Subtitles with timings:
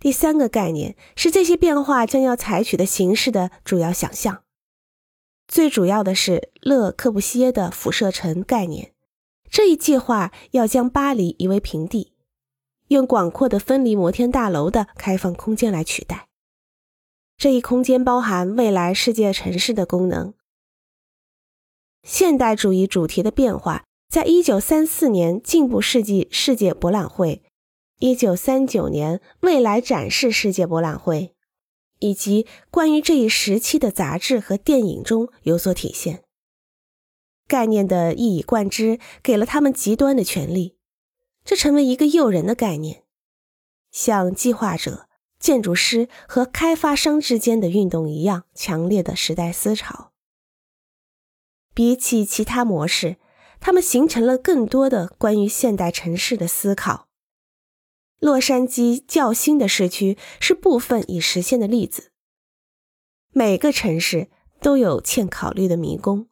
[0.00, 4.42] 第三个概念是这些变化将要采取的形式的主要想象。
[5.46, 8.94] 最主要的是勒克布西耶的辐射城概念。
[9.50, 12.14] 这一计划要将巴黎夷为平地，
[12.88, 16.28] 用广阔的分离摩天大楼的开放空间来取代。
[17.36, 20.32] 这一空间包含未来世界城市的功能。
[22.02, 27.42] 现代主义主题的变化，在一九三四年进步世纪世界博览会、
[28.00, 31.34] 一九三九年未来展示世界博览会。
[32.00, 36.24] 以及关于这一时期的杂志和电影中有所体现。
[37.46, 40.78] 概念的一以贯之，给了他们极端的权利，
[41.44, 43.04] 这成为一个诱人的概念，
[43.90, 50.12] 像计划者、建筑师和开发商之间的运动一样强烈的时代思潮。
[51.74, 53.18] 比起其他模式，
[53.60, 57.09] 他们形成了更多的关于现代城市的思考。
[58.20, 62.12] 洛杉矶较新的市区是部分已实现的例子。
[63.32, 66.29] 每个城市都有欠考虑的迷宫。